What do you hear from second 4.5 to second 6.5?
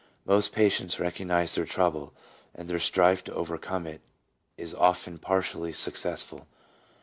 is often partially suc cessful.